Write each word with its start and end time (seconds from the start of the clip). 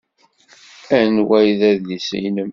Anwa 0.99 1.35
ay 1.41 1.49
d 1.59 1.61
adlis-nnem? 1.69 2.49